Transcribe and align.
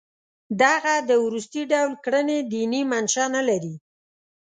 دغه 0.61 0.93
د 1.09 1.11
وروستي 1.25 1.61
ډول 1.71 1.91
کړنې 2.05 2.37
دیني 2.53 2.81
منشأ 2.91 3.25
نه 3.35 3.41
لري. 3.49 3.75